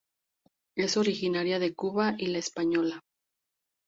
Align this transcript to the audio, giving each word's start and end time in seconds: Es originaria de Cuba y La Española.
Es 0.75 0.97
originaria 0.97 1.59
de 1.59 1.75
Cuba 1.75 2.15
y 2.17 2.25
La 2.25 2.39
Española. 2.39 3.01